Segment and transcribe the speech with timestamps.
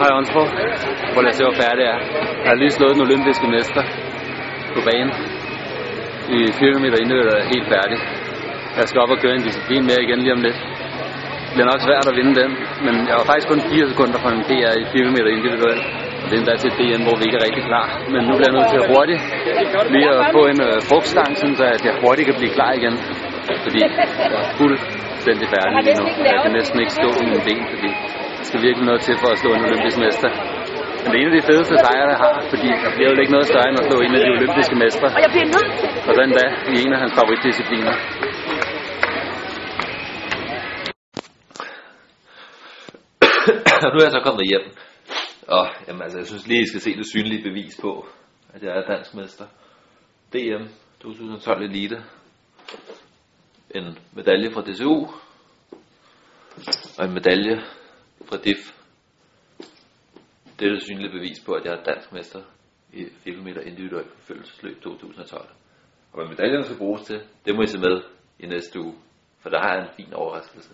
[0.00, 0.42] Hej Onsbo.
[1.12, 2.00] Prøv lige at se, hvor færdig jeg er.
[2.42, 3.82] Jeg har lige slået den olympiske mester
[4.74, 5.12] på banen.
[6.36, 7.98] I 4 km indløbet er jeg helt færdig.
[8.78, 10.58] Jeg skal op og køre en disciplin mere igen lige om lidt.
[11.46, 12.50] Det bliver nok svært at vinde den,
[12.86, 15.84] men jeg var faktisk kun 4 sekunder fra en PR i 4 km individuelt.
[16.22, 17.86] Og det er endda til DM, hvor vi ikke er rigtig klar.
[18.12, 19.20] Men nu bliver jeg nødt til at hurtigt
[19.94, 22.94] lige at få en øh, frugtstang, så at jeg hurtigt kan blive klar igen.
[23.64, 26.06] Fordi jeg er fuldstændig færdig lige nu.
[26.32, 27.90] Jeg kan næsten ikke stå på mine ben, fordi
[28.48, 30.30] skal virkelig noget til for at slå en olympisk mester.
[31.02, 33.34] Men det er en af de fedeste sejre, jeg har, fordi der bliver jo ikke
[33.36, 35.06] noget større end at slå en af de olympiske mestre.
[35.16, 35.88] Og jeg bliver nødt til.
[36.08, 37.94] Og så endda i en af hans favoritdiscipliner.
[43.92, 44.64] nu er jeg så kommet hjem.
[45.56, 47.92] Og jamen, altså, jeg synes lige, I skal se det synlige bevis på,
[48.54, 49.46] at jeg er dansk mester.
[50.32, 50.64] DM
[51.00, 51.98] 2012 Elite.
[53.74, 54.98] En medalje fra DCU.
[56.98, 57.56] Og en medalje
[58.28, 58.62] fra DIF.
[60.58, 62.42] Det er det synlige bevis på, at jeg er dansk mester
[62.92, 65.48] i 4 meter individuelt forfølgelsesløb 2012.
[66.12, 68.02] Og hvad medaljerne skal bruges til, det må I se med
[68.38, 68.94] i næste uge.
[69.40, 70.70] For der har jeg en fin overraskelse.